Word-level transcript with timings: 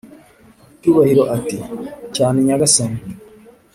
cyubahiro 0.79 1.23
ati"cyane 1.35 2.37
nyagasani" 2.45 2.99